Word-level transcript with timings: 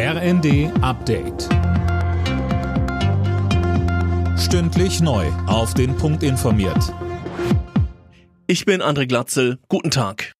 RND 0.00 0.70
Update. 0.80 1.48
Stündlich 4.38 5.00
neu. 5.00 5.26
Auf 5.48 5.74
den 5.74 5.96
Punkt 5.96 6.22
informiert. 6.22 6.94
Ich 8.46 8.64
bin 8.64 8.80
André 8.80 9.08
Glatzel. 9.08 9.58
Guten 9.68 9.90
Tag. 9.90 10.34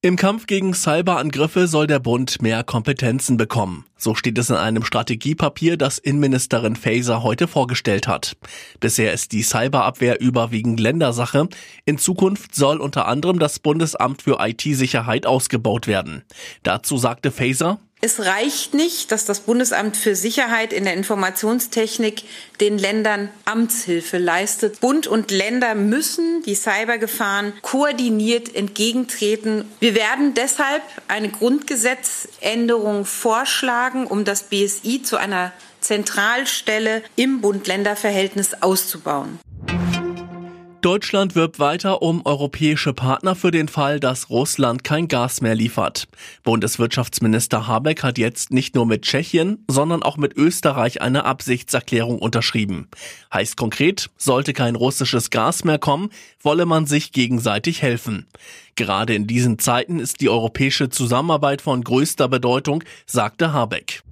Im 0.00 0.14
Kampf 0.14 0.46
gegen 0.46 0.74
Cyberangriffe 0.74 1.66
soll 1.66 1.88
der 1.88 1.98
Bund 1.98 2.40
mehr 2.40 2.62
Kompetenzen 2.62 3.36
bekommen. 3.36 3.84
So 3.96 4.14
steht 4.14 4.38
es 4.38 4.48
in 4.48 4.54
einem 4.54 4.84
Strategiepapier, 4.84 5.76
das 5.76 5.98
Innenministerin 5.98 6.76
Faeser 6.76 7.24
heute 7.24 7.48
vorgestellt 7.48 8.06
hat. 8.06 8.36
Bisher 8.78 9.12
ist 9.12 9.32
die 9.32 9.42
Cyberabwehr 9.42 10.20
überwiegend 10.20 10.78
Ländersache. 10.78 11.48
In 11.84 11.98
Zukunft 11.98 12.54
soll 12.54 12.76
unter 12.76 13.08
anderem 13.08 13.40
das 13.40 13.58
Bundesamt 13.58 14.22
für 14.22 14.38
IT-Sicherheit 14.38 15.26
ausgebaut 15.26 15.88
werden. 15.88 16.22
Dazu 16.62 16.96
sagte 16.96 17.32
Faeser, 17.32 17.80
es 18.00 18.20
reicht 18.20 18.74
nicht, 18.74 19.10
dass 19.10 19.24
das 19.24 19.40
Bundesamt 19.40 19.96
für 19.96 20.14
Sicherheit 20.14 20.72
in 20.72 20.84
der 20.84 20.94
Informationstechnik 20.94 22.22
den 22.60 22.78
Ländern 22.78 23.28
Amtshilfe 23.44 24.18
leistet. 24.18 24.78
Bund 24.80 25.08
und 25.08 25.32
Länder 25.32 25.74
müssen 25.74 26.42
die 26.42 26.54
Cybergefahren 26.54 27.54
koordiniert 27.62 28.54
entgegentreten. 28.54 29.64
Wir 29.80 29.96
werden 29.96 30.34
deshalb 30.34 30.82
eine 31.08 31.28
Grundgesetzänderung 31.28 33.04
vorschlagen, 33.04 34.06
um 34.06 34.24
das 34.24 34.44
BSI 34.44 35.02
zu 35.02 35.16
einer 35.16 35.52
Zentralstelle 35.80 37.02
im 37.16 37.40
Bund-Länder-Verhältnis 37.40 38.62
auszubauen. 38.62 39.40
Deutschland 40.80 41.34
wirbt 41.34 41.58
weiter 41.58 42.02
um 42.02 42.24
europäische 42.24 42.92
Partner 42.92 43.34
für 43.34 43.50
den 43.50 43.66
Fall, 43.66 43.98
dass 43.98 44.30
Russland 44.30 44.84
kein 44.84 45.08
Gas 45.08 45.40
mehr 45.40 45.56
liefert. 45.56 46.06
Bundeswirtschaftsminister 46.44 47.66
Habeck 47.66 48.04
hat 48.04 48.16
jetzt 48.16 48.52
nicht 48.52 48.76
nur 48.76 48.86
mit 48.86 49.02
Tschechien, 49.02 49.64
sondern 49.66 50.04
auch 50.04 50.16
mit 50.16 50.36
Österreich 50.36 51.02
eine 51.02 51.24
Absichtserklärung 51.24 52.20
unterschrieben. 52.20 52.86
Heißt 53.34 53.56
konkret, 53.56 54.08
sollte 54.16 54.52
kein 54.52 54.76
russisches 54.76 55.30
Gas 55.30 55.64
mehr 55.64 55.78
kommen, 55.78 56.10
wolle 56.40 56.64
man 56.64 56.86
sich 56.86 57.10
gegenseitig 57.10 57.82
helfen. 57.82 58.28
Gerade 58.76 59.14
in 59.14 59.26
diesen 59.26 59.58
Zeiten 59.58 59.98
ist 59.98 60.20
die 60.20 60.28
europäische 60.28 60.90
Zusammenarbeit 60.90 61.60
von 61.60 61.82
größter 61.82 62.28
Bedeutung, 62.28 62.84
sagte 63.04 63.52
Habeck. 63.52 64.04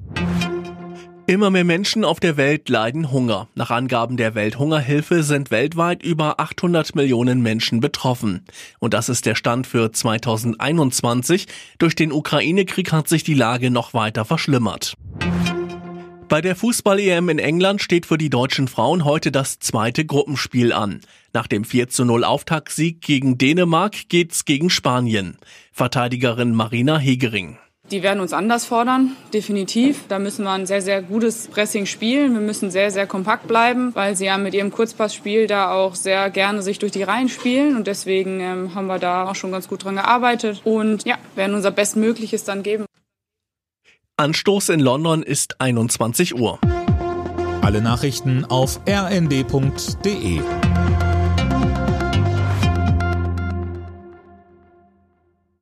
Immer 1.29 1.51
mehr 1.51 1.65
Menschen 1.65 2.05
auf 2.05 2.21
der 2.21 2.37
Welt 2.37 2.69
leiden 2.69 3.11
Hunger. 3.11 3.49
Nach 3.57 3.73
Angaben 3.73 4.17
der 4.17 4.37
Welthungerhilfe 4.37 5.25
sind 5.25 5.51
weltweit 5.51 6.05
über 6.05 6.39
800 6.39 6.95
Millionen 6.95 7.43
Menschen 7.43 7.81
betroffen. 7.81 8.45
Und 8.79 8.95
das 8.95 9.09
ist 9.09 9.27
der 9.27 9.35
Stand 9.35 9.67
für 9.67 9.91
2021. 9.91 11.49
Durch 11.79 11.97
den 11.97 12.13
Ukraine-Krieg 12.13 12.93
hat 12.93 13.09
sich 13.09 13.25
die 13.25 13.35
Lage 13.35 13.73
noch 13.73 13.93
weiter 13.93 14.25
verschlimmert. 14.25 14.95
Bei 16.29 16.41
der 16.41 16.55
Fußball-EM 16.55 17.29
in 17.29 17.41
England 17.41 17.83
steht 17.83 18.07
für 18.07 18.19
die 18.19 18.31
deutschen 18.31 18.69
Frauen 18.69 19.05
heute 19.05 19.33
das 19.33 19.59
zweite 19.59 20.05
Gruppenspiel 20.05 20.73
an. 20.73 21.01
Nach 21.33 21.49
dem 21.49 21.65
4 21.65 21.89
zu 21.89 22.05
0 22.05 22.23
Auftaktsieg 22.23 23.01
gegen 23.01 23.37
Dänemark 23.37 24.09
geht's 24.09 24.45
gegen 24.45 24.71
Spanien. 24.71 25.39
Verteidigerin 25.73 26.55
Marina 26.55 26.99
Hegering. 26.99 27.59
Die 27.93 28.03
werden 28.03 28.19
uns 28.19 28.33
anders 28.33 28.65
fordern, 28.65 29.13
definitiv. 29.33 30.07
Da 30.09 30.19
müssen 30.19 30.45
wir 30.45 30.51
ein 30.51 30.67
sehr, 30.67 30.83
sehr 30.83 31.03
gutes 31.03 31.47
Pressing 31.47 31.87
spielen. 31.87 32.35
Wir 32.35 32.41
müssen 32.41 32.73
sehr, 32.73 32.91
sehr 32.91 33.07
kompakt 33.07 33.47
bleiben, 33.47 33.95
weil 33.95 34.17
sie 34.17 34.27
ja 34.27 34.39
mit 34.39 34.55
ihrem 34.55 34.73
Kurzpassspiel 34.73 35.47
da 35.47 35.71
auch 35.71 35.95
sehr 35.95 36.31
gerne 36.31 36.63
sich 36.63 36.81
durch 36.81 36.91
die 36.91 37.05
Reihen 37.05 37.29
spielen. 37.29 37.77
Und 37.77 37.87
deswegen 37.87 38.41
ähm, 38.41 38.75
haben 38.75 38.89
wir 38.89 38.99
da 38.99 39.31
auch 39.31 39.37
schon 39.37 39.53
ganz 39.53 39.69
gut 39.69 39.85
dran 39.85 39.95
gearbeitet 39.95 40.63
und 40.65 41.05
ja, 41.05 41.17
werden 41.37 41.55
unser 41.55 41.71
Bestmögliches 41.71 42.43
dann 42.43 42.65
geben. 42.65 42.87
Anstoß 44.17 44.71
in 44.71 44.81
London 44.81 45.23
ist 45.23 45.61
21 45.61 46.35
Uhr. 46.35 46.59
Alle 47.63 47.83
Nachrichten 47.83 48.45
auf 48.45 48.81
rnd.de 48.89 50.41